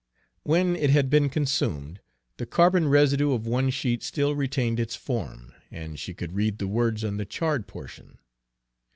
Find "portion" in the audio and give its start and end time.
7.67-8.17